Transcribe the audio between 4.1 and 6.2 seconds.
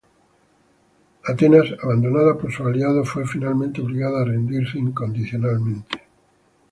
a rendirse incondicionalmente.